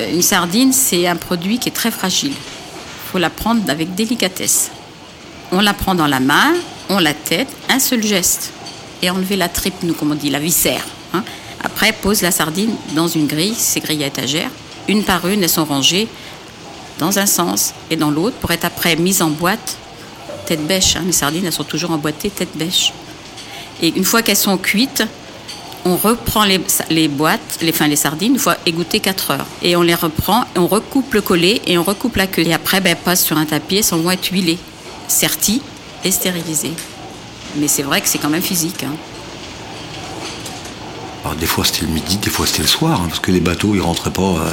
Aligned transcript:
Euh, 0.00 0.12
une 0.12 0.22
sardine, 0.22 0.72
c'est 0.72 1.06
un 1.06 1.16
produit 1.16 1.58
qui 1.58 1.68
est 1.68 1.72
très 1.72 1.90
fragile. 1.90 2.32
Il 2.32 3.10
faut 3.12 3.18
la 3.18 3.30
prendre 3.30 3.68
avec 3.70 3.94
délicatesse. 3.94 4.70
On 5.52 5.60
la 5.60 5.74
prend 5.74 5.94
dans 5.94 6.06
la 6.06 6.20
main, 6.20 6.54
on 6.88 6.98
la 6.98 7.14
tête, 7.14 7.48
un 7.68 7.78
seul 7.78 8.02
geste. 8.02 8.52
Et 9.02 9.10
enlever 9.10 9.36
la 9.36 9.48
tripe, 9.48 9.82
nous, 9.82 9.94
comme 9.94 10.12
on 10.12 10.14
dit, 10.14 10.30
la 10.30 10.38
viscère. 10.38 10.84
hein. 11.14 11.24
Après, 11.62 11.92
pose 11.92 12.22
la 12.22 12.30
sardine 12.30 12.74
dans 12.94 13.08
une 13.08 13.26
grille, 13.26 13.54
ces 13.54 13.80
grilles 13.80 14.04
à 14.04 14.06
étagères. 14.06 14.50
Une 14.88 15.04
par 15.04 15.26
une, 15.26 15.42
elles 15.42 15.48
sont 15.48 15.64
rangées 15.64 16.08
dans 16.98 17.18
un 17.18 17.26
sens 17.26 17.72
et 17.90 17.96
dans 17.96 18.10
l'autre 18.10 18.36
pour 18.36 18.50
être 18.50 18.64
après 18.64 18.96
mises 18.96 19.22
en 19.22 19.30
boîte 19.30 19.76
tête 20.46 20.66
bêche. 20.66 20.96
hein. 20.96 21.02
Les 21.06 21.12
sardines, 21.12 21.44
elles 21.46 21.52
sont 21.52 21.64
toujours 21.64 21.90
emboîtées 21.90 22.30
tête 22.30 22.56
bêche. 22.56 22.92
Et 23.82 23.88
une 23.96 24.04
fois 24.04 24.22
qu'elles 24.22 24.36
sont 24.36 24.58
cuites, 24.58 25.02
on 25.84 25.96
reprend 25.96 26.44
les, 26.44 26.60
les 26.90 27.08
boîtes, 27.08 27.58
les, 27.62 27.70
enfin, 27.70 27.88
les 27.88 27.96
sardines, 27.96 28.32
une 28.34 28.38
fois 28.38 28.56
égouttées 28.66 29.00
4 29.00 29.30
heures. 29.32 29.46
Et 29.62 29.76
on 29.76 29.82
les 29.82 29.94
reprend, 29.94 30.44
on 30.56 30.66
recoupe 30.66 31.14
le 31.14 31.22
collet 31.22 31.62
et 31.66 31.78
on 31.78 31.82
recoupe 31.82 32.16
la 32.16 32.26
queue. 32.26 32.42
Et 32.42 32.52
après, 32.52 32.80
ben, 32.80 32.90
elles 32.90 32.96
passent 33.02 33.24
sur 33.24 33.36
un 33.38 33.46
tapis, 33.46 33.76
elles 33.78 33.98
vont 33.98 34.10
être 34.10 34.26
huilées, 34.30 34.58
serties 35.08 35.62
et 36.04 36.10
stérilisées. 36.10 36.74
Mais 37.56 37.66
c'est 37.68 37.82
vrai 37.82 38.00
que 38.00 38.08
c'est 38.08 38.18
quand 38.18 38.28
même 38.28 38.42
physique. 38.42 38.84
hein. 38.84 38.94
Alors, 41.24 41.36
des 41.36 41.46
fois 41.46 41.64
c'était 41.64 41.82
le 41.86 41.92
midi, 41.92 42.16
des 42.16 42.30
fois 42.30 42.46
c'était 42.46 42.62
le 42.62 42.68
soir, 42.68 43.00
hein, 43.02 43.06
parce 43.08 43.20
que 43.20 43.30
les 43.30 43.40
bateaux 43.40 43.74
ils 43.74 43.80
rentraient 43.82 44.10
pas, 44.12 44.22
euh, 44.22 44.50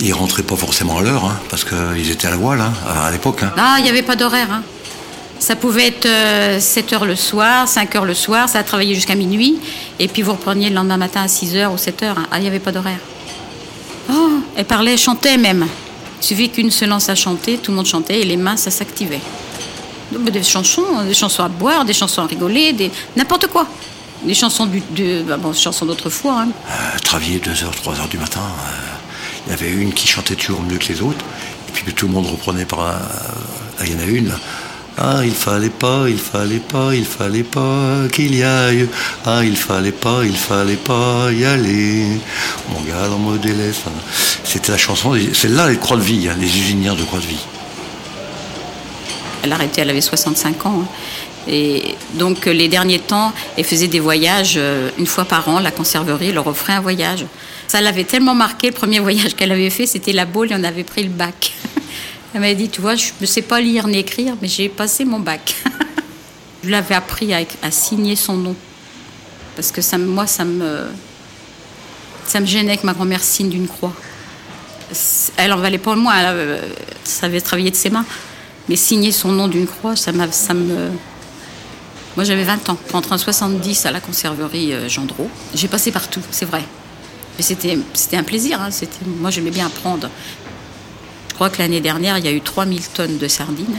ils 0.00 0.12
rentraient 0.12 0.44
pas 0.44 0.56
forcément 0.56 0.98
à 0.98 1.02
l'heure, 1.02 1.24
hein, 1.24 1.38
parce 1.50 1.64
qu'ils 1.64 2.10
étaient 2.10 2.28
à 2.28 2.30
la 2.30 2.36
voile 2.36 2.60
hein, 2.60 2.72
à 2.88 3.10
l'époque. 3.10 3.40
Ah, 3.56 3.76
il 3.78 3.84
n'y 3.84 3.90
avait 3.90 4.02
pas 4.02 4.14
d'horaire. 4.16 4.60
Hein. 5.36 5.40
Ça 5.40 5.56
pouvait 5.56 5.88
être 5.88 6.60
7 6.60 6.92
heures 6.92 7.04
le 7.04 7.16
soir, 7.16 7.68
5 7.68 7.94
heures 7.96 8.04
le 8.04 8.14
soir, 8.14 8.48
ça 8.48 8.58
a 8.60 8.62
travaillé 8.64 8.94
jusqu'à 8.94 9.14
minuit, 9.14 9.58
et 9.98 10.08
puis 10.08 10.22
vous 10.22 10.32
repreniez 10.32 10.68
le 10.70 10.74
lendemain 10.74 10.96
matin 10.96 11.22
à 11.22 11.28
6 11.28 11.56
heures 11.56 11.72
ou 11.72 11.78
7 11.78 12.02
heures. 12.02 12.18
hein. 12.18 12.26
Ah, 12.30 12.38
il 12.38 12.42
n'y 12.42 12.48
avait 12.48 12.58
pas 12.58 12.72
d'horaire. 12.72 12.98
Oh, 14.10 14.30
elle 14.56 14.64
parlait, 14.64 14.92
elle 14.92 14.98
chantait 14.98 15.36
même. 15.36 15.66
Il 16.22 16.24
suffit 16.26 16.48
qu'une 16.50 16.70
se 16.70 16.84
lance 16.84 17.08
à 17.08 17.14
chanter, 17.14 17.58
tout 17.58 17.70
le 17.72 17.76
monde 17.76 17.86
chantait, 17.86 18.20
et 18.20 18.24
les 18.24 18.36
mains, 18.36 18.56
ça 18.56 18.70
s'activait. 18.70 19.20
Donc, 20.12 20.30
Des 20.30 20.42
chansons, 20.42 21.02
des 21.06 21.14
chansons 21.14 21.42
à 21.44 21.48
boire, 21.48 21.84
des 21.84 21.92
chansons 21.92 22.22
à 22.22 22.26
rigoler, 22.26 22.74
n'importe 23.16 23.48
quoi. 23.48 23.66
Des 24.24 24.34
chansons 24.34 24.66
de, 24.66 25.22
bah 25.22 25.38
chansons 25.52 25.84
d'autrefois. 25.84 26.42
hein. 26.42 26.48
Euh, 26.70 26.98
travailler 27.00 27.38
2h, 27.38 27.64
3h 27.84 28.08
du 28.08 28.16
matin, 28.16 28.40
euh, 28.40 28.70
il 29.46 29.50
y 29.50 29.52
avait 29.54 29.70
une 29.70 29.92
qui 29.92 30.06
chantait 30.08 30.34
toujours 30.36 30.62
mieux 30.62 30.78
que 30.78 30.88
les 30.92 31.02
autres, 31.02 31.24
et 31.68 31.72
puis 31.72 31.92
tout 31.92 32.06
le 32.06 32.14
monde 32.14 32.26
reprenait 32.26 32.64
par... 32.64 32.80
ah, 32.80 33.82
il 33.84 33.92
y 33.92 33.94
en 33.96 34.00
a 34.00 34.04
une. 34.04 34.32
Ah, 34.98 35.20
il 35.24 35.32
fallait 35.32 35.68
pas, 35.68 36.04
il 36.08 36.16
fallait 36.18 36.58
pas, 36.58 36.94
il 36.94 37.04
fallait 37.04 37.42
pas 37.42 38.08
qu'il 38.12 38.34
y 38.34 38.42
aille. 38.42 38.88
Ah, 39.26 39.40
il 39.44 39.56
fallait 39.56 39.92
pas, 39.92 40.20
il 40.24 40.36
fallait 40.36 40.76
pas 40.76 41.30
y 41.32 41.44
aller. 41.44 42.06
Mon 42.70 42.80
gars, 42.80 43.06
dans 43.08 43.18
mon 43.18 43.36
délai, 43.36 43.72
ça. 43.72 43.90
C'était 44.42 44.72
la 44.72 44.78
chanson, 44.78 45.14
celle-là, 45.34 45.68
les 45.68 45.76
Croix 45.76 45.98
de 45.98 46.02
Vie, 46.02 46.28
hein, 46.30 46.36
les 46.40 46.46
usinières 46.46 46.96
de 46.96 47.02
Croix 47.02 47.18
de 47.20 47.26
Vie. 47.26 47.44
Elle 49.42 49.52
a 49.52 49.56
arrêté, 49.56 49.82
elle 49.82 49.90
avait 49.90 50.00
65 50.00 50.64
ans. 50.66 50.82
hein. 50.82 50.88
Et 51.48 51.94
donc, 52.14 52.46
euh, 52.46 52.52
les 52.52 52.66
derniers 52.68 52.98
temps, 52.98 53.32
elle 53.56 53.64
faisait 53.64 53.86
des 53.86 54.00
voyages 54.00 54.54
euh, 54.56 54.90
une 54.98 55.06
fois 55.06 55.24
par 55.26 55.48
an. 55.48 55.60
La 55.60 55.70
conserverie 55.70 56.32
leur 56.32 56.46
offrait 56.46 56.72
un 56.72 56.80
voyage. 56.80 57.24
Ça 57.68 57.80
l'avait 57.80 58.04
tellement 58.04 58.34
marqué. 58.34 58.68
Le 58.68 58.72
premier 58.72 58.98
voyage 58.98 59.36
qu'elle 59.36 59.52
avait 59.52 59.70
fait, 59.70 59.86
c'était 59.86 60.12
la 60.12 60.24
Baule 60.24 60.50
et 60.50 60.54
on 60.56 60.64
avait 60.64 60.84
pris 60.84 61.02
le 61.04 61.10
bac. 61.10 61.52
Elle 62.34 62.40
m'avait 62.40 62.54
dit 62.54 62.68
Tu 62.68 62.80
vois, 62.80 62.96
je 62.96 63.10
ne 63.20 63.26
sais 63.26 63.42
pas 63.42 63.60
lire 63.60 63.86
ni 63.86 63.98
écrire, 63.98 64.36
mais 64.40 64.48
j'ai 64.48 64.68
passé 64.68 65.04
mon 65.04 65.20
bac. 65.20 65.54
je 66.64 66.70
l'avais 66.70 66.94
appris 66.94 67.32
à, 67.32 67.70
signer 67.70 68.16
son 68.16 68.36
nom. 68.36 68.56
Parce 69.54 69.70
que 69.70 69.80
ça, 69.80 69.96
moi, 69.98 70.26
ça 70.26 70.44
me, 70.44 70.86
ça 72.26 72.40
me 72.40 72.46
gênait 72.46 72.76
que 72.76 72.84
ma 72.84 72.92
grand-mère 72.92 73.22
signe 73.22 73.48
d'une 73.48 73.68
croix. 73.68 73.92
Elle 75.36 75.52
en 75.52 75.56
valait 75.56 75.78
pas 75.78 75.94
le 75.94 76.00
moins, 76.00 76.16
elle 76.18 76.26
euh, 76.28 76.60
savait 77.04 77.40
travailler 77.40 77.70
de 77.70 77.76
ses 77.76 77.90
mains. 77.90 78.04
Mais 78.68 78.76
signer 78.76 79.12
son 79.12 79.32
nom 79.32 79.48
d'une 79.48 79.66
croix, 79.66 79.96
ça, 79.96 80.12
ça 80.30 80.54
me. 80.54 80.90
Moi, 82.16 82.24
j'avais 82.24 82.44
20 82.44 82.68
ans. 82.70 82.78
Rentré 82.92 83.14
en 83.14 83.18
70 83.18 83.86
à 83.86 83.90
la 83.90 84.00
conserverie 84.00 84.72
euh, 84.72 84.88
Gendreau. 84.88 85.30
J'ai 85.54 85.68
passé 85.68 85.92
partout, 85.92 86.22
c'est 86.30 86.46
vrai. 86.46 86.64
Mais 87.36 87.42
c'était 87.42 88.16
un 88.16 88.22
plaisir. 88.22 88.60
hein. 88.60 88.70
Moi, 89.20 89.30
j'aimais 89.30 89.50
bien 89.50 89.66
apprendre. 89.66 90.08
Je 91.36 91.38
crois 91.38 91.50
que 91.50 91.58
l'année 91.58 91.82
dernière, 91.82 92.16
il 92.16 92.24
y 92.24 92.28
a 92.28 92.32
eu 92.32 92.40
3000 92.40 92.80
tonnes 92.94 93.18
de 93.18 93.28
sardines. 93.28 93.76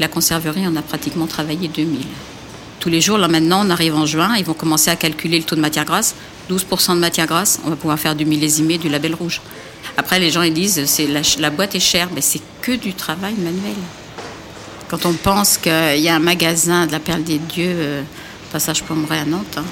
La 0.00 0.08
conserverie 0.08 0.66
en 0.66 0.74
a 0.74 0.82
pratiquement 0.82 1.28
travaillé 1.28 1.68
2000. 1.68 2.00
Tous 2.80 2.88
les 2.88 3.00
jours, 3.00 3.16
là 3.16 3.28
maintenant, 3.28 3.64
on 3.64 3.70
arrive 3.70 3.94
en 3.94 4.06
juin, 4.06 4.34
ils 4.36 4.44
vont 4.44 4.54
commencer 4.54 4.90
à 4.90 4.96
calculer 4.96 5.38
le 5.38 5.44
taux 5.44 5.54
de 5.54 5.60
matière 5.60 5.84
grasse. 5.84 6.16
12% 6.50 6.96
de 6.96 6.98
matière 6.98 7.28
grasse, 7.28 7.60
on 7.64 7.70
va 7.70 7.76
pouvoir 7.76 7.96
faire 7.96 8.16
du 8.16 8.24
millésimé, 8.24 8.76
du 8.76 8.88
label 8.88 9.14
rouge. 9.14 9.40
Après, 9.96 10.18
les 10.18 10.30
gens 10.32 10.42
ils 10.42 10.52
disent 10.52 10.84
c'est 10.86 11.06
la, 11.38 11.50
boîte 11.50 11.76
est 11.76 11.78
chère, 11.78 12.08
mais 12.12 12.22
c'est 12.22 12.42
que 12.60 12.72
du 12.72 12.92
travail 12.92 13.34
manuel. 13.34 13.76
Quand 14.88 15.06
on 15.06 15.12
pense 15.12 15.58
qu'il 15.58 16.00
y 16.00 16.08
a 16.08 16.16
un 16.16 16.18
magasin 16.18 16.88
de 16.88 16.90
la 16.90 16.98
Perle 16.98 17.22
des 17.22 17.38
Dieux, 17.38 17.72
euh, 17.72 18.02
passage 18.50 18.82
Pommeret 18.82 19.20
à 19.20 19.24
Nantes. 19.26 19.58
hein. 19.58 19.64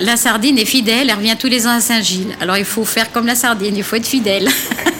La 0.00 0.16
sardine 0.16 0.58
est 0.58 0.64
fidèle, 0.64 1.08
elle 1.08 1.16
revient 1.16 1.36
tous 1.38 1.46
les 1.46 1.66
ans 1.66 1.70
à 1.70 1.80
Saint-Gilles. 1.80 2.36
Alors 2.40 2.56
il 2.56 2.64
faut 2.64 2.84
faire 2.84 3.12
comme 3.12 3.26
la 3.26 3.34
sardine, 3.34 3.76
il 3.76 3.84
faut 3.84 3.96
être 3.96 4.06
fidèle. 4.06 4.48